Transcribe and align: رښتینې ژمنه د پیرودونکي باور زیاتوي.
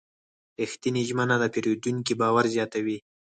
رښتینې 0.61 1.01
ژمنه 1.09 1.35
د 1.39 1.43
پیرودونکي 1.53 2.13
باور 2.21 2.45
زیاتوي. 2.55 2.97